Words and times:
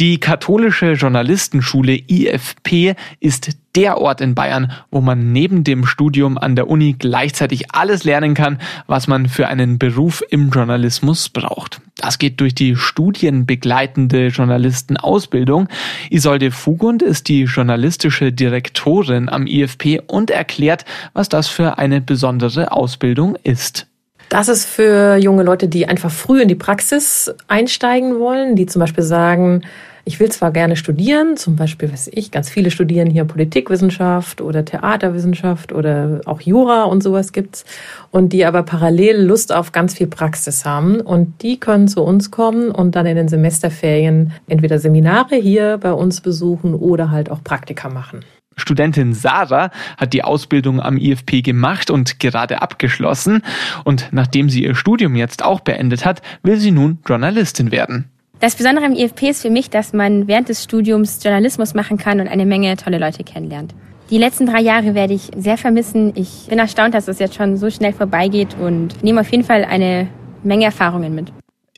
Die 0.00 0.18
katholische 0.18 0.92
Journalistenschule 0.92 1.92
IFP 1.92 2.94
ist 3.20 3.50
der 3.76 3.98
Ort 3.98 4.22
in 4.22 4.34
Bayern, 4.34 4.72
wo 4.90 5.02
man 5.02 5.30
neben 5.30 5.62
dem 5.62 5.84
Studium 5.84 6.38
an 6.38 6.56
der 6.56 6.70
Uni 6.70 6.96
gleichzeitig 6.98 7.74
alles 7.74 8.04
lernen 8.04 8.32
kann, 8.32 8.62
was 8.86 9.08
man 9.08 9.28
für 9.28 9.48
einen 9.48 9.78
Beruf 9.78 10.22
im 10.30 10.48
Journalismus 10.48 11.28
braucht. 11.28 11.82
Das 11.98 12.16
geht 12.16 12.40
durch 12.40 12.54
die 12.54 12.76
studienbegleitende 12.76 14.28
Journalistenausbildung. 14.28 15.68
Isolde 16.08 16.50
Fugund 16.50 17.02
ist 17.02 17.28
die 17.28 17.42
journalistische 17.42 18.32
Direktorin 18.32 19.28
am 19.28 19.46
IFP 19.46 20.00
und 20.06 20.30
erklärt, 20.30 20.86
was 21.12 21.28
das 21.28 21.48
für 21.48 21.76
eine 21.76 22.00
besondere 22.00 22.72
Ausbildung 22.72 23.36
ist. 23.42 23.86
Das 24.30 24.48
ist 24.48 24.64
für 24.64 25.16
junge 25.16 25.42
Leute, 25.42 25.68
die 25.68 25.88
einfach 25.88 26.10
früh 26.10 26.40
in 26.40 26.48
die 26.48 26.54
Praxis 26.54 27.34
einsteigen 27.48 28.18
wollen, 28.18 28.56
die 28.56 28.64
zum 28.64 28.80
Beispiel 28.80 29.04
sagen, 29.04 29.62
ich 30.10 30.18
will 30.18 30.28
zwar 30.32 30.50
gerne 30.50 30.74
studieren, 30.74 31.36
zum 31.36 31.54
Beispiel, 31.54 31.92
weiß 31.92 32.10
ich, 32.12 32.32
ganz 32.32 32.50
viele 32.50 32.72
studieren 32.72 33.08
hier 33.08 33.24
Politikwissenschaft 33.24 34.40
oder 34.40 34.64
Theaterwissenschaft 34.64 35.72
oder 35.72 36.20
auch 36.24 36.40
Jura 36.40 36.82
und 36.82 37.00
sowas 37.00 37.32
gibt's 37.32 37.64
und 38.10 38.32
die 38.32 38.44
aber 38.44 38.64
parallel 38.64 39.22
Lust 39.22 39.54
auf 39.54 39.70
ganz 39.70 39.94
viel 39.94 40.08
Praxis 40.08 40.64
haben 40.64 41.00
und 41.00 41.42
die 41.42 41.60
können 41.60 41.86
zu 41.86 42.02
uns 42.02 42.32
kommen 42.32 42.72
und 42.72 42.96
dann 42.96 43.06
in 43.06 43.14
den 43.14 43.28
Semesterferien 43.28 44.32
entweder 44.48 44.80
Seminare 44.80 45.36
hier 45.36 45.78
bei 45.78 45.92
uns 45.92 46.20
besuchen 46.20 46.74
oder 46.74 47.12
halt 47.12 47.30
auch 47.30 47.44
Praktika 47.44 47.88
machen. 47.88 48.24
Studentin 48.56 49.14
Sarah 49.14 49.70
hat 49.96 50.12
die 50.12 50.24
Ausbildung 50.24 50.80
am 50.80 50.96
IFP 50.96 51.42
gemacht 51.42 51.88
und 51.88 52.18
gerade 52.18 52.62
abgeschlossen. 52.62 53.42
Und 53.84 54.08
nachdem 54.10 54.50
sie 54.50 54.64
ihr 54.64 54.74
Studium 54.74 55.14
jetzt 55.14 55.44
auch 55.44 55.60
beendet 55.60 56.04
hat, 56.04 56.20
will 56.42 56.56
sie 56.56 56.72
nun 56.72 56.98
Journalistin 57.06 57.70
werden. 57.70 58.10
Das 58.40 58.54
Besondere 58.56 58.86
am 58.86 58.94
IFP 58.94 59.28
ist 59.28 59.42
für 59.42 59.50
mich, 59.50 59.68
dass 59.68 59.92
man 59.92 60.26
während 60.26 60.48
des 60.48 60.64
Studiums 60.64 61.22
Journalismus 61.22 61.74
machen 61.74 61.98
kann 61.98 62.20
und 62.20 62.26
eine 62.28 62.46
Menge 62.46 62.74
tolle 62.78 62.96
Leute 62.96 63.22
kennenlernt. 63.22 63.74
Die 64.08 64.16
letzten 64.16 64.46
drei 64.46 64.62
Jahre 64.62 64.94
werde 64.94 65.12
ich 65.12 65.30
sehr 65.36 65.58
vermissen. 65.58 66.14
Ich 66.14 66.46
bin 66.48 66.58
erstaunt, 66.58 66.94
dass 66.94 67.06
es 67.06 67.18
jetzt 67.18 67.34
schon 67.34 67.58
so 67.58 67.68
schnell 67.68 67.92
vorbeigeht 67.92 68.56
und 68.58 69.04
nehme 69.04 69.20
auf 69.20 69.30
jeden 69.30 69.44
Fall 69.44 69.66
eine 69.66 70.08
Menge 70.42 70.64
Erfahrungen 70.64 71.14
mit. 71.14 71.30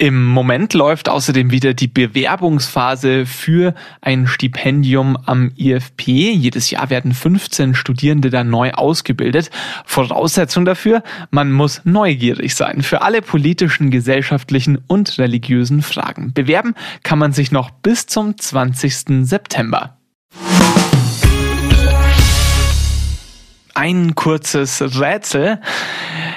Im 0.03 0.25
Moment 0.25 0.75
läuft 0.75 1.09
außerdem 1.09 1.53
wieder 1.53 1.75
die 1.75 1.87
Bewerbungsphase 1.87 3.25
für 3.25 3.73
ein 4.01 4.27
Stipendium 4.27 5.17
am 5.27 5.53
IFP. 5.57 6.33
Jedes 6.33 6.73
Jahr 6.73 6.91
werden 6.91 7.15
15 7.15 7.77
Studierende 7.77 8.29
da 8.29 8.43
neu 8.43 8.73
ausgebildet. 8.73 9.53
Voraussetzung 9.85 10.65
dafür, 10.65 11.05
man 11.31 11.53
muss 11.53 11.83
neugierig 11.85 12.57
sein 12.57 12.83
für 12.83 13.03
alle 13.03 13.23
politischen, 13.23 13.93
gesellschaftlichen 13.93 14.83
und 14.89 15.19
religiösen 15.19 15.83
Fragen. 15.83 16.33
Bewerben 16.33 16.75
kann 17.05 17.21
man 17.21 17.33
sich 17.33 17.53
noch 17.53 17.71
bis 17.71 18.07
zum 18.07 18.37
20. 18.37 19.25
September. 19.25 19.99
Ein 23.75 24.17
kurzes 24.17 24.83
Rätsel. 25.01 25.61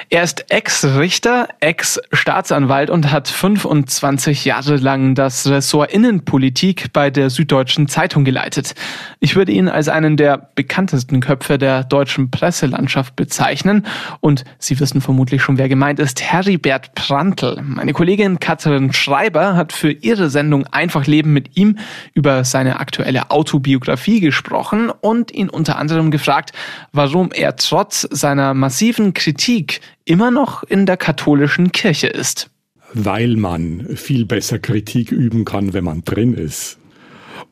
Er 0.08 0.22
ist 0.22 0.52
Ex-Richter, 0.52 1.48
Ex-Staatsanwalt 1.58 2.90
und 2.90 3.10
hat 3.10 3.26
25 3.26 4.44
Jahre 4.44 4.76
lang 4.76 5.16
das 5.16 5.48
Ressort 5.48 5.92
Innenpolitik 5.92 6.92
bei 6.92 7.10
der 7.10 7.28
Süddeutschen 7.28 7.88
Zeitung 7.88 8.24
geleitet. 8.24 8.76
Ich 9.18 9.34
würde 9.34 9.50
ihn 9.50 9.68
als 9.68 9.88
einen 9.88 10.16
der 10.16 10.50
bekanntesten 10.54 11.18
Köpfe 11.18 11.58
der 11.58 11.82
deutschen 11.82 12.30
Presselandschaft 12.30 13.16
bezeichnen. 13.16 13.84
Und 14.20 14.44
Sie 14.60 14.78
wissen 14.78 15.00
vermutlich 15.00 15.42
schon, 15.42 15.58
wer 15.58 15.68
gemeint 15.68 15.98
ist. 15.98 16.22
Heribert 16.22 16.94
Prantl. 16.94 17.60
Meine 17.64 17.92
Kollegin 17.92 18.38
Katrin 18.38 18.92
Schreiber 18.92 19.56
hat 19.56 19.72
für 19.72 19.90
ihre 19.90 20.30
Sendung 20.30 20.68
Einfach 20.68 21.06
Leben 21.06 21.32
mit 21.32 21.56
ihm 21.56 21.78
über 22.14 22.44
seine 22.44 22.78
aktuelle 22.78 23.32
Autobiografie 23.32 24.20
gesprochen 24.20 24.90
und 25.00 25.32
ihn 25.32 25.48
unter 25.48 25.78
anderem 25.78 26.12
gefragt, 26.12 26.52
warum 26.92 27.32
er 27.32 27.56
trotz 27.56 28.02
seiner 28.02 28.54
massiven 28.54 29.12
Kritik 29.12 29.80
immer 30.06 30.30
noch 30.30 30.62
in 30.62 30.86
der 30.86 30.96
katholischen 30.96 31.72
Kirche 31.72 32.06
ist. 32.06 32.48
Weil 32.94 33.36
man 33.36 33.86
viel 33.96 34.24
besser 34.24 34.58
Kritik 34.58 35.12
üben 35.12 35.44
kann, 35.44 35.74
wenn 35.74 35.84
man 35.84 36.02
drin 36.04 36.32
ist. 36.32 36.78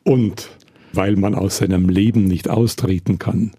Und 0.03 0.49
weil 0.93 1.17
man 1.17 1.35
aus 1.35 1.57
seinem 1.57 1.89
Leben 1.89 2.23
nicht 2.23 2.49
austreten 2.49 3.19
kann. 3.19 3.51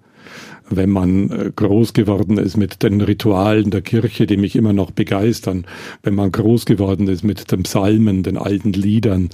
Wenn 0.68 0.90
man 0.90 1.30
äh, 1.30 1.52
groß 1.54 1.92
geworden 1.92 2.38
ist 2.38 2.56
mit 2.56 2.82
den 2.82 3.00
Ritualen 3.00 3.70
der 3.70 3.82
Kirche, 3.82 4.26
die 4.26 4.36
mich 4.36 4.56
immer 4.56 4.72
noch 4.72 4.90
begeistern, 4.90 5.66
wenn 6.02 6.14
man 6.16 6.32
groß 6.32 6.64
geworden 6.64 7.06
ist 7.06 7.22
mit 7.22 7.52
den 7.52 7.62
Psalmen, 7.62 8.24
den 8.24 8.36
alten 8.36 8.72
Liedern, 8.72 9.28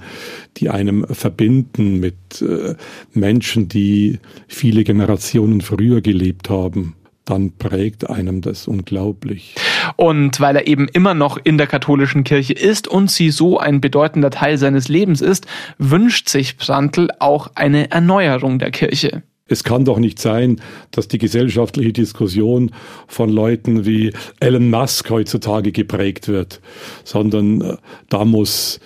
die 0.57 0.69
einem 0.69 1.05
verbinden 1.09 1.99
mit 1.99 2.41
äh, 2.41 2.75
Menschen, 3.13 3.67
die 3.67 4.19
viele 4.47 4.83
Generationen 4.83 5.61
früher 5.61 6.01
gelebt 6.01 6.51
haben, 6.51 6.95
dann 7.25 7.51
prägt 7.57 8.09
einem 8.09 8.41
das 8.41 8.67
unglaublich. 8.67 9.55
Und 9.95 10.39
weil 10.39 10.55
er 10.57 10.67
eben 10.67 10.87
immer 10.87 11.13
noch 11.13 11.37
in 11.41 11.57
der 11.57 11.67
katholischen 11.67 12.23
Kirche 12.23 12.53
ist 12.53 12.87
und 12.87 13.09
sie 13.09 13.31
so 13.31 13.57
ein 13.57 13.81
bedeutender 13.81 14.29
Teil 14.29 14.57
seines 14.57 14.89
Lebens 14.89 15.21
ist, 15.21 15.45
wünscht 15.77 16.29
sich 16.29 16.57
Brandl 16.57 17.09
auch 17.19 17.51
eine 17.55 17.91
Erneuerung 17.91 18.59
der 18.59 18.71
Kirche. 18.71 19.23
Es 19.45 19.63
kann 19.63 19.83
doch 19.83 19.99
nicht 19.99 20.19
sein, 20.19 20.61
dass 20.91 21.09
die 21.09 21.17
gesellschaftliche 21.17 21.91
Diskussion 21.91 22.71
von 23.07 23.29
Leuten 23.29 23.85
wie 23.85 24.13
Elon 24.39 24.69
Musk 24.69 25.09
heutzutage 25.09 25.71
geprägt 25.71 26.27
wird, 26.27 26.61
sondern 27.03 27.61
äh, 27.61 27.77
da 28.09 28.23
muss 28.23 28.79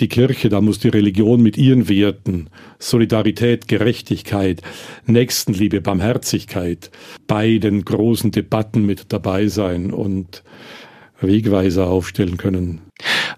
die 0.00 0.08
Kirche, 0.08 0.48
da 0.48 0.60
muss 0.60 0.80
die 0.80 0.88
Religion 0.88 1.42
mit 1.42 1.56
ihren 1.56 1.88
Werten, 1.88 2.50
Solidarität, 2.78 3.68
Gerechtigkeit, 3.68 4.60
Nächstenliebe, 5.06 5.80
Barmherzigkeit 5.80 6.90
bei 7.26 7.58
den 7.58 7.84
großen 7.84 8.30
Debatten 8.32 8.84
mit 8.84 9.12
dabei 9.12 9.46
sein 9.46 9.92
und 9.92 10.42
Wegweiser 11.20 11.86
aufstellen 11.88 12.36
können. 12.36 12.80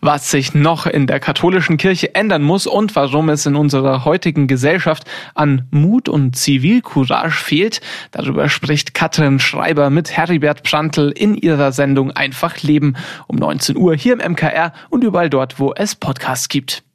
Was 0.00 0.30
sich 0.30 0.54
noch 0.54 0.86
in 0.86 1.06
der 1.06 1.20
katholischen 1.20 1.76
Kirche 1.76 2.14
ändern 2.14 2.42
muss 2.42 2.66
und 2.66 2.94
warum 2.96 3.28
es 3.28 3.46
in 3.46 3.56
unserer 3.56 4.04
heutigen 4.04 4.46
Gesellschaft 4.46 5.04
an 5.34 5.66
Mut 5.70 6.08
und 6.08 6.36
Zivilcourage 6.36 7.42
fehlt, 7.42 7.80
darüber 8.10 8.48
spricht 8.48 8.94
Katrin 8.94 9.38
Schreiber 9.38 9.90
mit 9.90 10.16
Heribert 10.16 10.62
Prantl 10.62 11.12
in 11.14 11.34
ihrer 11.34 11.72
Sendung 11.72 12.10
Einfach 12.10 12.62
Leben 12.62 12.96
um 13.26 13.36
19 13.36 13.76
Uhr 13.76 13.94
hier 13.94 14.18
im 14.20 14.32
MKR 14.32 14.72
und 14.90 15.04
überall 15.04 15.30
dort, 15.30 15.58
wo 15.58 15.72
es 15.74 15.94
Podcasts 15.94 16.48
gibt. 16.48 16.85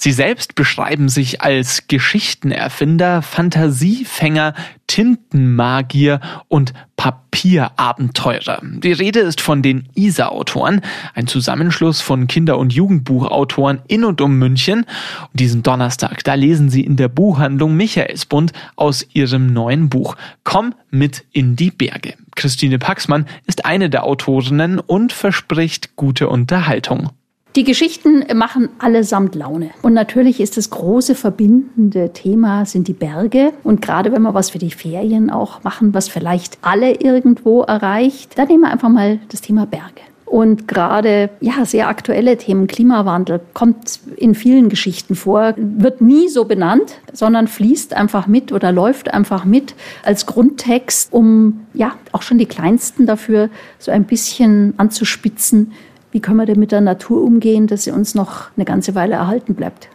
Sie 0.00 0.12
selbst 0.12 0.54
beschreiben 0.54 1.08
sich 1.08 1.42
als 1.42 1.88
Geschichtenerfinder, 1.88 3.20
Fantasiefänger, 3.20 4.54
Tintenmagier 4.86 6.20
und 6.46 6.72
Papierabenteurer. 6.96 8.60
Die 8.62 8.92
Rede 8.92 9.18
ist 9.18 9.40
von 9.40 9.60
den 9.60 9.88
ISA-Autoren, 9.96 10.82
ein 11.14 11.26
Zusammenschluss 11.26 12.00
von 12.00 12.28
Kinder- 12.28 12.58
und 12.58 12.72
Jugendbuchautoren 12.72 13.80
in 13.88 14.04
und 14.04 14.20
um 14.20 14.38
München. 14.38 14.86
Und 15.32 15.40
diesen 15.40 15.64
Donnerstag, 15.64 16.22
da 16.22 16.34
lesen 16.34 16.70
Sie 16.70 16.84
in 16.84 16.94
der 16.94 17.08
Buchhandlung 17.08 17.76
Michaelsbund 17.76 18.52
aus 18.76 19.04
ihrem 19.14 19.52
neuen 19.52 19.88
Buch 19.88 20.14
Komm 20.44 20.76
mit 20.90 21.24
in 21.32 21.56
die 21.56 21.72
Berge. 21.72 22.14
Christine 22.36 22.78
Paxmann 22.78 23.26
ist 23.46 23.64
eine 23.64 23.90
der 23.90 24.04
Autorinnen 24.04 24.78
und 24.78 25.12
verspricht 25.12 25.96
gute 25.96 26.28
Unterhaltung. 26.28 27.10
Die 27.58 27.64
Geschichten 27.64 28.24
machen 28.36 28.68
allesamt 28.78 29.34
Laune. 29.34 29.70
Und 29.82 29.92
natürlich 29.92 30.38
ist 30.38 30.56
das 30.56 30.70
große 30.70 31.16
verbindende 31.16 32.12
Thema 32.12 32.64
sind 32.66 32.86
die 32.86 32.92
Berge. 32.92 33.52
Und 33.64 33.82
gerade 33.82 34.12
wenn 34.12 34.22
wir 34.22 34.32
was 34.32 34.50
für 34.50 34.60
die 34.60 34.70
Ferien 34.70 35.28
auch 35.28 35.64
machen, 35.64 35.92
was 35.92 36.08
vielleicht 36.08 36.58
alle 36.62 36.92
irgendwo 37.00 37.62
erreicht, 37.62 38.38
dann 38.38 38.46
nehmen 38.46 38.60
wir 38.60 38.70
einfach 38.70 38.90
mal 38.90 39.18
das 39.30 39.40
Thema 39.40 39.66
Berge. 39.66 40.02
Und 40.24 40.68
gerade 40.68 41.30
ja, 41.40 41.64
sehr 41.64 41.88
aktuelle 41.88 42.36
Themen, 42.36 42.66
Klimawandel, 42.66 43.40
kommt 43.54 43.98
in 44.16 44.34
vielen 44.34 44.68
Geschichten 44.68 45.14
vor, 45.14 45.54
wird 45.56 46.00
nie 46.00 46.28
so 46.28 46.44
benannt, 46.44 47.00
sondern 47.12 47.48
fließt 47.48 47.94
einfach 47.94 48.26
mit 48.26 48.52
oder 48.52 48.70
läuft 48.70 49.12
einfach 49.12 49.44
mit 49.44 49.74
als 50.04 50.26
Grundtext, 50.26 51.12
um 51.12 51.66
ja 51.72 51.94
auch 52.12 52.22
schon 52.22 52.38
die 52.38 52.46
Kleinsten 52.46 53.06
dafür 53.06 53.48
so 53.78 53.90
ein 53.90 54.04
bisschen 54.04 54.74
anzuspitzen, 54.76 55.72
wie 56.12 56.20
können 56.20 56.38
wir 56.38 56.46
denn 56.46 56.58
mit 56.58 56.72
der 56.72 56.80
Natur 56.80 57.22
umgehen, 57.22 57.66
dass 57.66 57.84
sie 57.84 57.90
uns 57.90 58.14
noch 58.14 58.50
eine 58.56 58.64
ganze 58.64 58.94
Weile 58.94 59.14
erhalten 59.14 59.54
bleibt. 59.54 59.88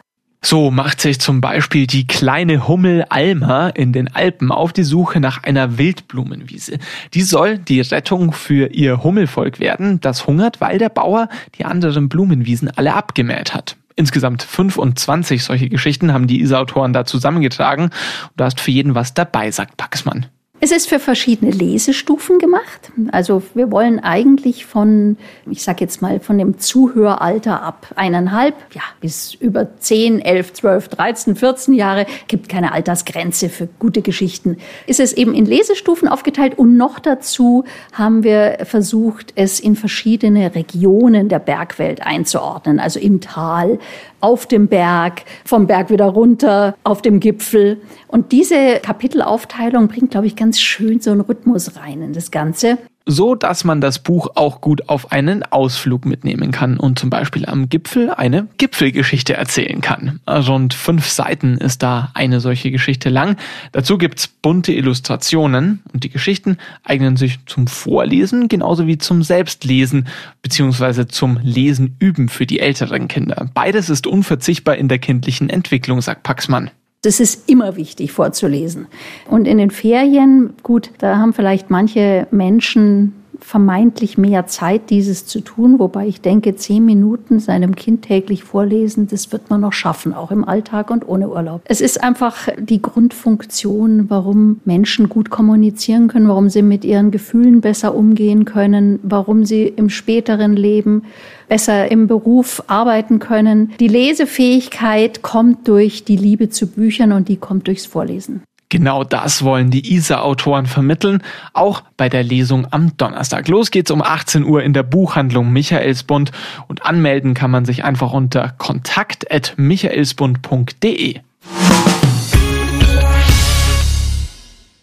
So 0.45 0.71
macht 0.71 0.99
sich 0.99 1.21
zum 1.21 1.39
Beispiel 1.39 1.87
die 1.87 2.05
kleine 2.05 2.67
Hummel 2.67 3.05
Alma 3.07 3.69
in 3.69 3.93
den 3.93 4.13
Alpen 4.13 4.51
auf 4.51 4.73
die 4.73 4.83
Suche 4.83 5.21
nach 5.21 5.43
einer 5.43 5.77
Wildblumenwiese. 5.77 6.79
Die 7.13 7.21
soll 7.21 7.57
die 7.57 7.79
Rettung 7.79 8.33
für 8.33 8.67
ihr 8.67 9.03
Hummelvolk 9.03 9.61
werden, 9.61 10.01
das 10.01 10.27
hungert, 10.27 10.59
weil 10.59 10.79
der 10.79 10.89
Bauer 10.89 11.29
die 11.57 11.63
anderen 11.63 12.09
Blumenwiesen 12.09 12.69
alle 12.75 12.93
abgemäht 12.93 13.53
hat. 13.53 13.77
Insgesamt 13.95 14.43
25 14.43 15.45
solche 15.45 15.69
Geschichten 15.69 16.11
haben 16.11 16.27
die 16.27 16.41
ISA-Autoren 16.41 16.91
da 16.91 17.05
zusammengetragen. 17.05 17.85
Und 17.85 17.91
da 18.35 18.47
ist 18.47 18.59
für 18.59 18.71
jeden 18.71 18.95
was 18.95 19.13
dabei, 19.13 19.49
sagt 19.49 19.77
Paxmann. 19.77 20.25
Es 20.63 20.71
ist 20.71 20.87
für 20.87 20.99
verschiedene 20.99 21.51
Lesestufen 21.51 22.39
gemacht. 22.39 22.93
Also 23.11 23.43
wir 23.53 23.69
wollen 23.69 23.99
eigentlich 23.99 24.65
von, 24.65 25.17
ich 25.51 25.61
sage 25.61 25.83
jetzt 25.83 26.01
mal, 26.01 26.21
von 26.21 26.37
dem 26.37 26.57
Zuhöralter 26.57 27.61
ab 27.61 27.87
eineinhalb, 27.97 28.55
ja, 28.73 28.81
bis 29.01 29.33
über 29.33 29.77
10, 29.77 30.21
11, 30.21 30.53
12, 30.53 30.87
13, 30.87 31.35
14 31.35 31.73
Jahre, 31.73 32.05
gibt 32.29 32.47
keine 32.47 32.71
Altersgrenze 32.71 33.49
für 33.49 33.67
gute 33.77 34.01
Geschichten. 34.01 34.55
Ist 34.87 35.01
es 35.01 35.11
eben 35.11 35.33
in 35.33 35.45
Lesestufen 35.45 36.07
aufgeteilt 36.07 36.57
und 36.57 36.77
noch 36.77 36.99
dazu 36.99 37.65
haben 37.91 38.23
wir 38.23 38.59
versucht, 38.63 39.33
es 39.35 39.59
in 39.59 39.75
verschiedene 39.75 40.55
Regionen 40.55 41.27
der 41.27 41.39
Bergwelt 41.39 42.01
einzuordnen. 42.03 42.79
Also 42.79 43.01
im 43.01 43.19
Tal, 43.19 43.79
auf 44.21 44.45
dem 44.45 44.69
Berg, 44.69 45.23
vom 45.43 45.67
Berg 45.67 45.89
wieder 45.89 46.05
runter, 46.05 46.75
auf 46.85 47.01
dem 47.01 47.19
Gipfel. 47.19 47.81
Und 48.07 48.31
diese 48.31 48.79
Kapitelaufteilung 48.81 49.89
bringt, 49.89 50.11
glaube 50.11 50.27
ich, 50.27 50.37
ganz 50.37 50.52
schön 50.61 50.99
so 50.99 51.11
einen 51.11 51.21
Rhythmus 51.21 51.75
rein 51.75 52.01
in 52.01 52.13
das 52.13 52.31
Ganze 52.31 52.77
so 53.05 53.35
dass 53.35 53.63
man 53.63 53.81
das 53.81 53.99
Buch 53.99 54.29
auch 54.35 54.61
gut 54.61 54.87
auf 54.89 55.11
einen 55.11 55.43
Ausflug 55.43 56.05
mitnehmen 56.05 56.51
kann 56.51 56.77
und 56.77 56.99
zum 56.99 57.09
Beispiel 57.09 57.45
am 57.45 57.69
Gipfel 57.69 58.09
eine 58.11 58.47
Gipfelgeschichte 58.57 59.33
erzählen 59.33 59.81
kann. 59.81 60.19
Rund 60.27 60.73
fünf 60.73 61.07
Seiten 61.07 61.57
ist 61.57 61.83
da 61.83 62.11
eine 62.13 62.39
solche 62.39 62.71
Geschichte 62.71 63.09
lang. 63.09 63.37
Dazu 63.71 63.97
gibt's 63.97 64.27
bunte 64.27 64.73
Illustrationen 64.73 65.83
und 65.91 66.03
die 66.03 66.09
Geschichten 66.09 66.57
eignen 66.83 67.17
sich 67.17 67.39
zum 67.45 67.67
Vorlesen 67.67 68.47
genauso 68.47 68.87
wie 68.87 68.97
zum 68.97 69.23
Selbstlesen 69.23 70.07
beziehungsweise 70.41 71.07
zum 71.07 71.39
Lesen 71.43 71.95
üben 71.99 72.29
für 72.29 72.45
die 72.45 72.59
älteren 72.59 73.07
Kinder. 73.07 73.49
Beides 73.53 73.89
ist 73.89 74.07
unverzichtbar 74.07 74.75
in 74.75 74.87
der 74.87 74.99
kindlichen 74.99 75.49
Entwicklung, 75.49 76.01
sagt 76.01 76.23
Paxmann. 76.23 76.71
Das 77.03 77.19
ist 77.19 77.49
immer 77.49 77.75
wichtig 77.75 78.11
vorzulesen. 78.11 78.87
Und 79.29 79.47
in 79.47 79.57
den 79.57 79.71
Ferien, 79.71 80.53
gut, 80.63 80.89
da 80.99 81.17
haben 81.17 81.33
vielleicht 81.33 81.69
manche 81.69 82.27
Menschen 82.31 83.13
vermeintlich 83.43 84.17
mehr 84.17 84.47
Zeit, 84.47 84.89
dieses 84.89 85.25
zu 85.25 85.41
tun, 85.41 85.79
wobei 85.79 86.07
ich 86.07 86.21
denke, 86.21 86.55
zehn 86.55 86.85
Minuten 86.85 87.39
seinem 87.39 87.75
Kind 87.75 88.03
täglich 88.03 88.43
vorlesen, 88.43 89.07
das 89.07 89.31
wird 89.31 89.49
man 89.49 89.61
noch 89.61 89.73
schaffen, 89.73 90.13
auch 90.13 90.31
im 90.31 90.47
Alltag 90.47 90.89
und 90.89 91.07
ohne 91.07 91.29
Urlaub. 91.29 91.61
Es 91.65 91.81
ist 91.81 92.03
einfach 92.03 92.47
die 92.57 92.81
Grundfunktion, 92.81 94.09
warum 94.09 94.61
Menschen 94.65 95.09
gut 95.09 95.29
kommunizieren 95.29 96.07
können, 96.07 96.27
warum 96.27 96.49
sie 96.49 96.61
mit 96.61 96.85
ihren 96.85 97.11
Gefühlen 97.11 97.61
besser 97.61 97.95
umgehen 97.95 98.45
können, 98.45 98.99
warum 99.03 99.45
sie 99.45 99.63
im 99.63 99.89
späteren 99.89 100.55
Leben 100.55 101.03
besser 101.47 101.91
im 101.91 102.07
Beruf 102.07 102.63
arbeiten 102.67 103.19
können. 103.19 103.73
Die 103.79 103.87
Lesefähigkeit 103.87 105.21
kommt 105.21 105.67
durch 105.67 106.03
die 106.03 106.17
Liebe 106.17 106.49
zu 106.49 106.67
Büchern 106.67 107.11
und 107.11 107.27
die 107.27 107.37
kommt 107.37 107.67
durchs 107.67 107.85
Vorlesen. 107.85 108.41
Genau 108.73 109.03
das 109.03 109.43
wollen 109.43 109.69
die 109.69 109.93
ISA-Autoren 109.93 110.65
vermitteln, 110.65 111.21
auch 111.53 111.83
bei 111.95 112.09
der 112.09 112.23
Lesung 112.23 112.65
am 112.71 112.97
Donnerstag. 112.97 113.47
Los 113.47 113.69
geht's 113.69 113.91
um 113.91 114.01
18 114.01 114.43
Uhr 114.43 114.63
in 114.63 114.73
der 114.73 114.81
Buchhandlung 114.81 115.53
Michaelsbund 115.53 116.31
und 116.67 116.83
anmelden 116.83 117.35
kann 117.35 117.51
man 117.51 117.65
sich 117.65 117.83
einfach 117.83 118.13
unter 118.13 118.55
kontakt.michaelsbund.de. 118.57 121.19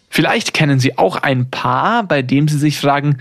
Vielleicht 0.09 0.55
kennen 0.55 0.79
Sie 0.79 0.97
auch 0.97 1.17
ein 1.17 1.51
Paar, 1.51 2.05
bei 2.05 2.23
dem 2.23 2.47
Sie 2.47 2.59
sich 2.59 2.79
fragen, 2.79 3.19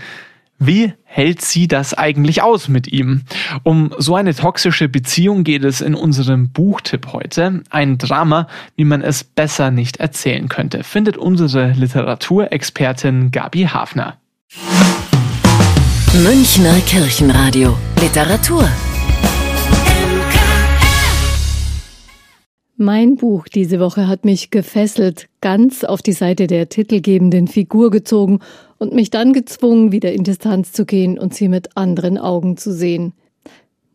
wie 0.60 0.92
hält 1.04 1.40
sie 1.40 1.66
das 1.66 1.94
eigentlich 1.94 2.42
aus 2.42 2.68
mit 2.68 2.86
ihm? 2.86 3.22
Um 3.62 3.92
so 3.98 4.14
eine 4.14 4.34
toxische 4.34 4.88
Beziehung 4.88 5.42
geht 5.42 5.64
es 5.64 5.80
in 5.80 5.94
unserem 5.94 6.50
Buchtipp 6.50 7.12
heute. 7.12 7.62
Ein 7.70 7.96
Drama, 7.96 8.46
wie 8.76 8.84
man 8.84 9.00
es 9.00 9.24
besser 9.24 9.70
nicht 9.70 9.96
erzählen 9.96 10.48
könnte, 10.48 10.84
findet 10.84 11.16
unsere 11.16 11.72
Literaturexpertin 11.72 13.30
Gabi 13.30 13.64
Hafner. 13.64 14.18
Münchner 16.12 16.74
Kirchenradio 16.86 17.78
Literatur 18.00 18.68
Mein 22.82 23.16
Buch 23.16 23.46
diese 23.46 23.78
Woche 23.78 24.08
hat 24.08 24.24
mich 24.24 24.50
gefesselt, 24.50 25.28
ganz 25.42 25.84
auf 25.84 26.00
die 26.00 26.14
Seite 26.14 26.46
der 26.46 26.70
titelgebenden 26.70 27.46
Figur 27.46 27.90
gezogen 27.90 28.38
und 28.78 28.94
mich 28.94 29.10
dann 29.10 29.34
gezwungen, 29.34 29.92
wieder 29.92 30.14
in 30.14 30.24
Distanz 30.24 30.72
zu 30.72 30.86
gehen 30.86 31.18
und 31.18 31.34
sie 31.34 31.48
mit 31.48 31.76
anderen 31.76 32.16
Augen 32.16 32.56
zu 32.56 32.72
sehen. 32.72 33.12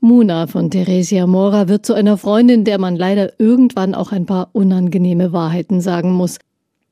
Muna 0.01 0.45
von 0.45 0.69
Theresia 0.69 1.25
Mora 1.25 1.67
wird 1.67 1.83
zu 1.83 1.95
einer 1.95 2.15
Freundin, 2.15 2.63
der 2.63 2.77
man 2.77 2.95
leider 2.95 3.31
irgendwann 3.39 3.95
auch 3.95 4.11
ein 4.11 4.27
paar 4.27 4.49
unangenehme 4.51 5.33
Wahrheiten 5.33 5.81
sagen 5.81 6.13
muss. 6.13 6.37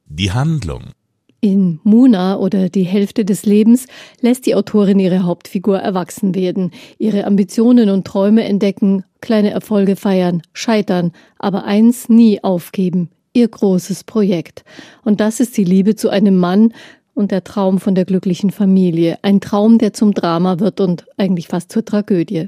Die 0.07 0.31
Handlung 0.31 0.93
in 1.41 1.79
Muna 1.83 2.39
oder 2.39 2.69
die 2.69 2.85
Hälfte 2.85 3.25
des 3.25 3.45
Lebens 3.45 3.85
lässt 4.21 4.45
die 4.45 4.55
Autorin 4.55 4.97
ihre 4.97 5.23
Hauptfigur 5.23 5.77
erwachsen 5.77 6.33
werden, 6.33 6.71
ihre 6.97 7.25
Ambitionen 7.25 7.89
und 7.89 8.07
Träume 8.07 8.45
entdecken, 8.45 9.03
kleine 9.23 9.51
Erfolge 9.51 9.95
feiern, 9.95 10.43
scheitern, 10.53 11.13
aber 11.39 11.63
eins 11.63 12.09
nie 12.09 12.43
aufgeben, 12.43 13.09
ihr 13.33 13.47
großes 13.47 14.03
Projekt. 14.03 14.63
Und 15.03 15.21
das 15.21 15.39
ist 15.39 15.57
die 15.57 15.63
Liebe 15.63 15.95
zu 15.95 16.09
einem 16.09 16.37
Mann 16.37 16.73
und 17.15 17.31
der 17.31 17.43
Traum 17.43 17.79
von 17.79 17.95
der 17.95 18.05
glücklichen 18.05 18.51
Familie, 18.51 19.17
ein 19.21 19.41
Traum, 19.41 19.77
der 19.77 19.93
zum 19.93 20.13
Drama 20.13 20.59
wird 20.59 20.81
und 20.81 21.05
eigentlich 21.17 21.47
fast 21.47 21.71
zur 21.71 21.85
Tragödie. 21.85 22.47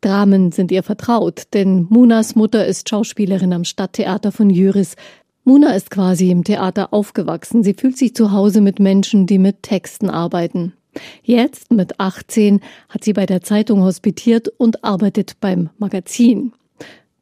Dramen 0.00 0.52
sind 0.52 0.72
ihr 0.72 0.82
vertraut, 0.82 1.42
denn 1.52 1.86
Munas 1.90 2.36
Mutter 2.36 2.64
ist 2.64 2.88
Schauspielerin 2.88 3.52
am 3.52 3.64
Stadttheater 3.64 4.32
von 4.32 4.50
Jüris, 4.50 4.96
Muna 5.44 5.72
ist 5.72 5.90
quasi 5.90 6.30
im 6.30 6.44
Theater 6.44 6.92
aufgewachsen. 6.92 7.64
Sie 7.64 7.74
fühlt 7.74 7.98
sich 7.98 8.14
zu 8.14 8.30
Hause 8.30 8.60
mit 8.60 8.78
Menschen, 8.78 9.26
die 9.26 9.38
mit 9.38 9.64
Texten 9.64 10.08
arbeiten. 10.08 10.74
Jetzt, 11.22 11.70
mit 11.72 11.98
18, 11.98 12.60
hat 12.88 13.04
sie 13.04 13.12
bei 13.12 13.26
der 13.26 13.42
Zeitung 13.42 13.82
hospitiert 13.82 14.48
und 14.48 14.84
arbeitet 14.84 15.40
beim 15.40 15.70
Magazin. 15.78 16.52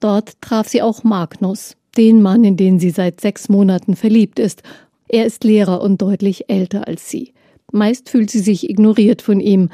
Dort 0.00 0.40
traf 0.40 0.69
sie 0.69 0.82
auch 0.82 1.05
Magnus, 1.05 1.76
den 1.96 2.22
Mann, 2.22 2.44
in 2.44 2.56
den 2.56 2.81
sie 2.81 2.90
seit 2.90 3.20
sechs 3.20 3.49
Monaten 3.49 3.96
verliebt 3.96 4.38
ist. 4.38 4.62
Er 5.08 5.26
ist 5.26 5.44
Lehrer 5.44 5.82
und 5.82 6.00
deutlich 6.00 6.49
älter 6.49 6.88
als 6.88 7.11
sie. 7.11 7.34
Meist 7.72 8.08
fühlt 8.08 8.31
sie 8.31 8.40
sich 8.40 8.69
ignoriert 8.69 9.22
von 9.22 9.40
ihm. 9.40 9.69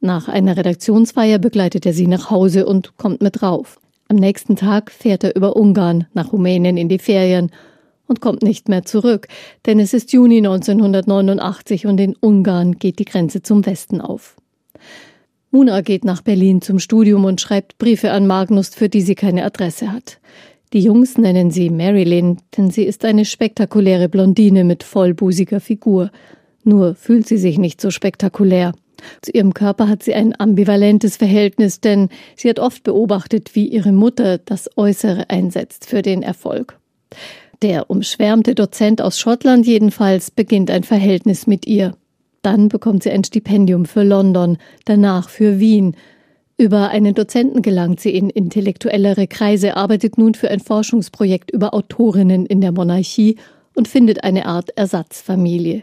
Nach 0.00 0.28
einer 0.28 0.56
Redaktionsfeier 0.56 1.38
begleitet 1.38 1.86
er 1.86 1.92
sie 1.92 2.06
nach 2.06 2.30
Hause 2.30 2.66
und 2.66 2.96
kommt 2.96 3.22
mit 3.22 3.42
rauf. 3.42 3.80
Am 4.08 4.16
nächsten 4.16 4.56
Tag 4.56 4.90
fährt 4.90 5.24
er 5.24 5.36
über 5.36 5.56
Ungarn 5.56 6.06
nach 6.14 6.32
Rumänien 6.32 6.76
in 6.76 6.88
die 6.88 6.98
Ferien 6.98 7.50
und 8.10 8.20
kommt 8.20 8.42
nicht 8.42 8.68
mehr 8.68 8.84
zurück, 8.84 9.28
denn 9.66 9.78
es 9.78 9.94
ist 9.94 10.12
Juni 10.12 10.38
1989 10.38 11.86
und 11.86 11.98
in 12.00 12.16
Ungarn 12.16 12.72
geht 12.72 12.98
die 12.98 13.04
Grenze 13.04 13.40
zum 13.40 13.64
Westen 13.64 14.00
auf. 14.00 14.36
Muna 15.52 15.80
geht 15.80 16.04
nach 16.04 16.20
Berlin 16.20 16.60
zum 16.60 16.80
Studium 16.80 17.24
und 17.24 17.40
schreibt 17.40 17.78
Briefe 17.78 18.10
an 18.10 18.26
Magnus, 18.26 18.70
für 18.70 18.88
die 18.88 19.00
sie 19.00 19.14
keine 19.14 19.44
Adresse 19.44 19.92
hat. 19.92 20.18
Die 20.72 20.80
Jungs 20.80 21.18
nennen 21.18 21.50
sie 21.50 21.70
Marilyn, 21.70 22.38
denn 22.56 22.70
sie 22.70 22.82
ist 22.82 23.04
eine 23.04 23.24
spektakuläre 23.24 24.08
Blondine 24.08 24.64
mit 24.64 24.82
vollbusiger 24.82 25.60
Figur. 25.60 26.10
Nur 26.64 26.96
fühlt 26.96 27.26
sie 27.26 27.38
sich 27.38 27.58
nicht 27.58 27.80
so 27.80 27.90
spektakulär. 27.90 28.72
Zu 29.22 29.30
ihrem 29.32 29.54
Körper 29.54 29.88
hat 29.88 30.02
sie 30.02 30.14
ein 30.14 30.38
ambivalentes 30.38 31.16
Verhältnis, 31.16 31.80
denn 31.80 32.08
sie 32.36 32.48
hat 32.48 32.58
oft 32.58 32.82
beobachtet, 32.82 33.54
wie 33.54 33.66
ihre 33.68 33.92
Mutter 33.92 34.38
das 34.38 34.68
Äußere 34.76 35.30
einsetzt 35.30 35.86
für 35.86 36.02
den 36.02 36.22
Erfolg. 36.22 36.78
Der 37.62 37.90
umschwärmte 37.90 38.54
Dozent 38.54 39.02
aus 39.02 39.18
Schottland 39.18 39.66
jedenfalls 39.66 40.30
beginnt 40.30 40.70
ein 40.70 40.82
Verhältnis 40.82 41.46
mit 41.46 41.66
ihr. 41.66 41.94
Dann 42.40 42.68
bekommt 42.68 43.02
sie 43.02 43.10
ein 43.10 43.22
Stipendium 43.22 43.84
für 43.84 44.02
London, 44.02 44.56
danach 44.86 45.28
für 45.28 45.60
Wien. 45.60 45.94
Über 46.56 46.88
einen 46.88 47.14
Dozenten 47.14 47.60
gelangt 47.60 48.00
sie 48.00 48.14
in 48.14 48.30
intellektuellere 48.30 49.26
Kreise, 49.26 49.76
arbeitet 49.76 50.16
nun 50.16 50.32
für 50.32 50.50
ein 50.50 50.60
Forschungsprojekt 50.60 51.50
über 51.50 51.74
Autorinnen 51.74 52.46
in 52.46 52.62
der 52.62 52.72
Monarchie 52.72 53.36
und 53.74 53.88
findet 53.88 54.24
eine 54.24 54.46
Art 54.46 54.70
Ersatzfamilie. 54.76 55.82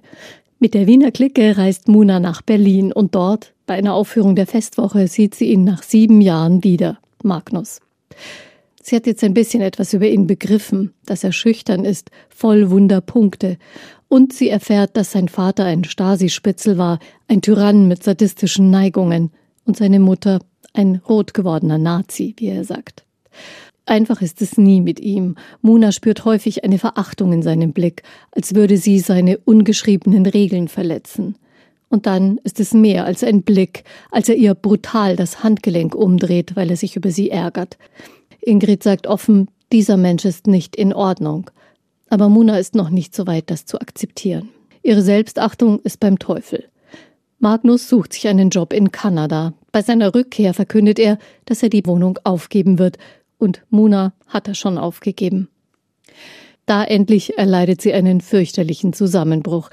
Mit 0.59 0.73
der 0.73 0.87
Wiener 0.87 1.11
Clique 1.11 1.59
reist 1.59 1.87
Muna 1.87 2.19
nach 2.19 2.41
Berlin 2.41 2.91
und 2.91 3.13
dort, 3.13 3.53
bei 3.67 3.75
einer 3.75 3.93
Aufführung 3.93 4.35
der 4.35 4.47
Festwoche, 4.47 5.07
sieht 5.07 5.35
sie 5.35 5.51
ihn 5.51 5.63
nach 5.63 5.83
sieben 5.83 6.21
Jahren 6.21 6.63
wieder, 6.63 6.97
Magnus. 7.21 7.81
Sie 8.89 8.95
hat 8.95 9.05
jetzt 9.05 9.21
ein 9.25 9.33
bisschen 9.33 9.61
etwas 9.61 9.91
über 9.91 10.07
ihn 10.07 10.27
begriffen, 10.27 10.93
dass 11.05 11.25
er 11.25 11.33
schüchtern 11.33 11.83
ist, 11.83 12.09
voll 12.29 12.69
Wunderpunkte. 12.69 13.57
Und 14.07 14.31
sie 14.31 14.47
erfährt, 14.47 14.95
dass 14.95 15.11
sein 15.11 15.27
Vater 15.27 15.65
ein 15.65 15.83
Stasi-Spitzel 15.83 16.77
war, 16.77 16.99
ein 17.27 17.41
Tyrann 17.41 17.89
mit 17.89 18.01
sadistischen 18.01 18.71
Neigungen 18.71 19.31
und 19.65 19.75
seine 19.75 19.99
Mutter 19.99 20.39
ein 20.71 21.01
rot 21.09 21.33
gewordener 21.33 21.77
Nazi, 21.77 22.33
wie 22.37 22.47
er 22.47 22.63
sagt. 22.63 23.03
Einfach 23.85 24.21
ist 24.21 24.41
es 24.41 24.57
nie 24.57 24.79
mit 24.79 25.01
ihm. 25.01 25.35
Muna 25.61 25.91
spürt 25.91 26.23
häufig 26.23 26.63
eine 26.63 26.79
Verachtung 26.79 27.33
in 27.33 27.41
seinem 27.41 27.73
Blick, 27.73 28.03
als 28.31 28.55
würde 28.55 28.77
sie 28.77 28.99
seine 28.99 29.37
ungeschriebenen 29.39 30.25
Regeln 30.25 30.69
verletzen. 30.69 31.35
Und 31.89 32.05
dann 32.05 32.39
ist 32.45 32.61
es 32.61 32.73
mehr 32.73 33.03
als 33.03 33.21
ein 33.25 33.43
Blick, 33.43 33.83
als 34.11 34.29
er 34.29 34.35
ihr 34.35 34.53
brutal 34.53 35.17
das 35.17 35.43
Handgelenk 35.43 35.93
umdreht, 35.93 36.55
weil 36.55 36.69
er 36.69 36.77
sich 36.77 36.95
über 36.95 37.11
sie 37.11 37.31
ärgert. 37.31 37.77
Ingrid 38.47 38.81
sagt 38.81 39.07
offen, 39.07 39.49
dieser 39.71 39.97
Mensch 39.97 40.23
ist 40.23 40.47
nicht 40.47 40.75
in 40.75 40.93
Ordnung. 40.93 41.51
Aber 42.09 42.29
Muna 42.29 42.57
ist 42.57 42.75
noch 42.75 42.89
nicht 42.89 43.13
so 43.13 43.27
weit, 43.27 43.51
das 43.51 43.65
zu 43.65 43.81
akzeptieren. 43.81 44.49
Ihre 44.81 45.01
Selbstachtung 45.01 45.79
ist 45.81 45.99
beim 45.99 46.17
Teufel. 46.17 46.63
Magnus 47.39 47.89
sucht 47.89 48.13
sich 48.13 48.27
einen 48.27 48.49
Job 48.49 48.71
in 48.71 48.91
Kanada. 48.91 49.53
Bei 49.71 49.81
seiner 49.81 50.15
Rückkehr 50.15 50.53
verkündet 50.53 50.97
er, 50.97 51.19
dass 51.45 51.61
er 51.61 51.69
die 51.69 51.85
Wohnung 51.85 52.17
aufgeben 52.23 52.79
wird. 52.79 52.97
Und 53.37 53.63
Muna 53.69 54.13
hat 54.27 54.47
er 54.47 54.55
schon 54.55 54.77
aufgegeben. 54.77 55.49
Da 56.65 56.83
endlich 56.83 57.37
erleidet 57.37 57.81
sie 57.81 57.93
einen 57.93 58.21
fürchterlichen 58.21 58.93
Zusammenbruch. 58.93 59.69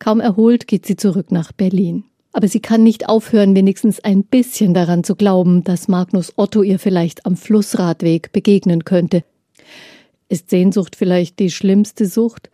Kaum 0.00 0.20
erholt 0.20 0.66
geht 0.66 0.84
sie 0.84 0.96
zurück 0.96 1.30
nach 1.30 1.52
Berlin. 1.52 2.04
Aber 2.32 2.48
sie 2.48 2.60
kann 2.60 2.82
nicht 2.82 3.08
aufhören, 3.08 3.56
wenigstens 3.56 4.00
ein 4.00 4.24
bisschen 4.24 4.72
daran 4.74 5.04
zu 5.04 5.16
glauben, 5.16 5.64
dass 5.64 5.88
Magnus 5.88 6.32
Otto 6.36 6.62
ihr 6.62 6.78
vielleicht 6.78 7.26
am 7.26 7.36
Flussradweg 7.36 8.32
begegnen 8.32 8.84
könnte. 8.84 9.24
Ist 10.28 10.50
Sehnsucht 10.50 10.94
vielleicht 10.94 11.40
die 11.40 11.50
schlimmste 11.50 12.06
Sucht? 12.06 12.50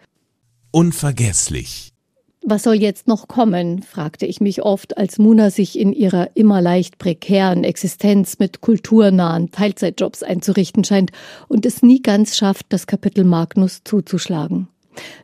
Unvergesslich. 0.70 1.92
Was 2.48 2.62
soll 2.62 2.76
jetzt 2.76 3.08
noch 3.08 3.26
kommen? 3.26 3.82
fragte 3.82 4.24
ich 4.24 4.40
mich 4.40 4.62
oft, 4.62 4.96
als 4.96 5.18
Muna 5.18 5.50
sich 5.50 5.76
in 5.76 5.92
ihrer 5.92 6.30
immer 6.36 6.62
leicht 6.62 6.96
prekären 6.96 7.64
Existenz 7.64 8.38
mit 8.38 8.60
kulturnahen 8.60 9.50
Teilzeitjobs 9.50 10.22
einzurichten 10.22 10.84
scheint 10.84 11.10
und 11.48 11.66
es 11.66 11.82
nie 11.82 12.00
ganz 12.00 12.36
schafft, 12.36 12.66
das 12.68 12.86
Kapitel 12.86 13.24
Magnus 13.24 13.82
zuzuschlagen. 13.84 14.68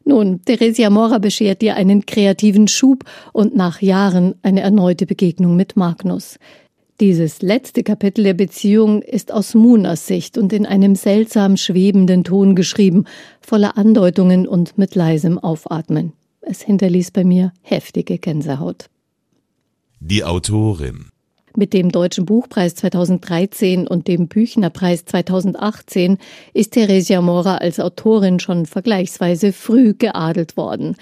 Nun, 0.05 0.41
Theresia 0.45 0.91
Mora 0.91 1.19
beschert 1.19 1.62
ihr 1.62 1.76
einen 1.76 2.07
kreativen 2.07 2.69
Schub 2.69 3.05
und 3.33 3.55
nach 3.57 3.81
Jahren 3.81 4.35
eine 4.43 4.61
erneute 4.61 5.07
Begegnung 5.07 5.57
mit 5.57 5.76
Magnus. 5.76 6.38
Dieses 7.00 7.43
letzte 7.43 7.83
Kapitel 7.83 8.23
der 8.23 8.35
Beziehung 8.35 9.02
ist 9.02 9.33
aus 9.33 9.55
Munas 9.55 10.07
Sicht 10.07 10.38
und 10.38 10.52
in 10.52 10.67
einem 10.67 10.95
seltsam 10.95 11.57
schwebenden 11.57 12.23
Ton 12.23 12.55
geschrieben, 12.55 13.07
voller 13.41 13.76
Andeutungen 13.76 14.47
und 14.47 14.79
mit 14.79 14.95
leisem 14.95 15.38
Aufatmen. 15.38 16.12
Es 16.41 16.61
hinterließ 16.61 17.11
bei 17.11 17.25
mir 17.25 17.52
heftige 17.62 18.19
Gänsehaut. 18.19 18.87
Die 20.00 20.25
Autorin 20.25 21.12
mit 21.56 21.73
dem 21.73 21.90
Deutschen 21.90 22.26
Buchpreis 22.26 22.75
2013 22.75 23.87
und 23.87 24.09
dem 24.09 24.28
Büchnerpreis 24.28 25.04
2018 25.04 26.18
ist 26.54 26.73
Theresia 26.73 27.21
Mora 27.21 27.56
als 27.56 27.80
Autorin 27.80 28.40
schon 28.40 28.66
vergleichsweise 28.66 29.52
früh 29.52 29.94
geadelt 29.94 30.56
worden. 30.56 30.97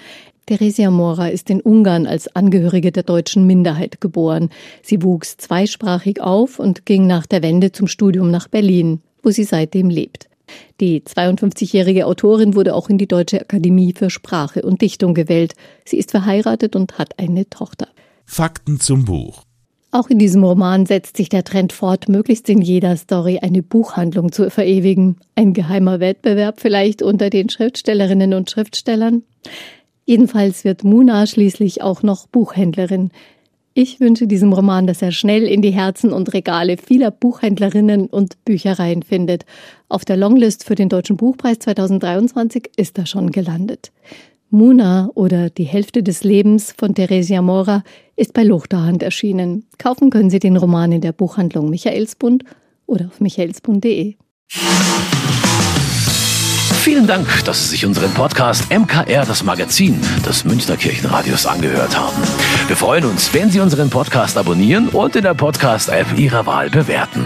Theresia 0.45 0.91
Mora 0.91 1.27
ist 1.27 1.49
in 1.49 1.61
Ungarn 1.61 2.07
als 2.07 2.35
Angehörige 2.35 2.91
der 2.91 3.03
deutschen 3.03 3.47
Minderheit 3.47 4.01
geboren. 4.01 4.49
Sie 4.81 5.01
wuchs 5.03 5.37
zweisprachig 5.37 6.21
auf 6.21 6.59
und 6.59 6.85
ging 6.85 7.07
nach 7.07 7.25
der 7.25 7.43
Wende 7.43 7.71
zum 7.71 7.87
Studium 7.87 8.31
nach 8.31 8.47
Berlin, 8.47 9.01
wo 9.23 9.29
sie 9.29 9.43
seitdem 9.43 9.89
lebt. 9.89 10.27
Die 10.79 11.01
52-jährige 11.01 12.05
Autorin 12.05 12.55
wurde 12.55 12.75
auch 12.75 12.89
in 12.89 12.97
die 12.97 13.07
Deutsche 13.07 13.39
Akademie 13.39 13.93
für 13.93 14.09
Sprache 14.09 14.63
und 14.63 14.81
Dichtung 14.81 15.13
gewählt. 15.13 15.53
Sie 15.85 15.97
ist 15.97 16.11
verheiratet 16.11 16.75
und 16.75 16.97
hat 16.97 17.17
eine 17.19 17.49
Tochter. 17.49 17.87
Fakten 18.25 18.79
zum 18.79 19.05
Buch. 19.05 19.43
Auch 19.93 20.09
in 20.09 20.19
diesem 20.19 20.43
Roman 20.43 20.85
setzt 20.85 21.17
sich 21.17 21.27
der 21.27 21.43
Trend 21.43 21.73
fort, 21.73 22.07
möglichst 22.07 22.47
in 22.47 22.61
jeder 22.61 22.95
Story 22.95 23.39
eine 23.41 23.61
Buchhandlung 23.61 24.31
zu 24.31 24.49
verewigen. 24.49 25.17
Ein 25.35 25.53
geheimer 25.53 25.99
Wettbewerb 25.99 26.61
vielleicht 26.61 27.01
unter 27.01 27.29
den 27.29 27.49
Schriftstellerinnen 27.49 28.33
und 28.33 28.49
Schriftstellern. 28.49 29.23
Jedenfalls 30.05 30.63
wird 30.63 30.85
Muna 30.85 31.27
schließlich 31.27 31.81
auch 31.81 32.03
noch 32.03 32.27
Buchhändlerin. 32.27 33.11
Ich 33.73 33.99
wünsche 33.99 34.27
diesem 34.27 34.53
Roman, 34.53 34.87
dass 34.87 35.01
er 35.01 35.11
schnell 35.11 35.43
in 35.43 35.61
die 35.61 35.71
Herzen 35.71 36.11
und 36.11 36.33
Regale 36.33 36.77
vieler 36.77 37.11
Buchhändlerinnen 37.11 38.07
und 38.07 38.43
Büchereien 38.45 39.03
findet. 39.03 39.45
Auf 39.89 40.05
der 40.05 40.17
Longlist 40.17 40.63
für 40.63 40.75
den 40.75 40.89
Deutschen 40.89 41.17
Buchpreis 41.17 41.59
2023 41.59 42.71
ist 42.77 42.97
er 42.97 43.05
schon 43.05 43.31
gelandet. 43.31 43.91
Muna 44.51 45.09
oder 45.15 45.49
Die 45.49 45.63
Hälfte 45.63 46.03
des 46.03 46.25
Lebens 46.25 46.75
von 46.77 46.93
Theresia 46.93 47.41
Mora 47.41 47.83
ist 48.17 48.33
bei 48.33 48.43
Luchterhand 48.43 49.01
erschienen. 49.01 49.65
Kaufen 49.77 50.09
können 50.09 50.29
Sie 50.29 50.39
den 50.39 50.57
Roman 50.57 50.91
in 50.91 50.99
der 50.99 51.13
Buchhandlung 51.13 51.69
Michaelsbund 51.69 52.43
oder 52.85 53.07
auf 53.07 53.21
michaelsbund.de. 53.21 54.15
Vielen 56.83 57.07
Dank, 57.07 57.45
dass 57.45 57.63
Sie 57.63 57.69
sich 57.69 57.85
unseren 57.85 58.11
Podcast 58.11 58.69
MKR, 58.69 59.25
das 59.25 59.43
Magazin 59.43 60.01
des 60.27 60.43
Münchner 60.43 60.75
Kirchenradios, 60.75 61.45
angehört 61.45 61.97
haben. 61.97 62.17
Wir 62.67 62.75
freuen 62.75 63.05
uns, 63.05 63.33
wenn 63.33 63.49
Sie 63.49 63.61
unseren 63.61 63.89
Podcast 63.89 64.37
abonnieren 64.37 64.89
und 64.89 65.15
in 65.15 65.23
der 65.23 65.33
Podcast-App 65.33 66.17
Ihrer 66.17 66.45
Wahl 66.45 66.69
bewerten. 66.69 67.25